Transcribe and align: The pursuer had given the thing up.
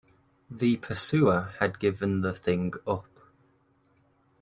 The 0.49 0.77
pursuer 0.77 1.51
had 1.59 1.77
given 1.77 2.21
the 2.21 2.33
thing 2.33 2.73
up. 2.87 3.05